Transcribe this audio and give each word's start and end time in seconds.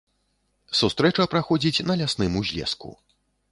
Сустрэча 0.79 1.27
праходзіць 1.35 1.85
на 1.89 1.99
лясным 2.01 2.41
узлеску. 2.43 2.89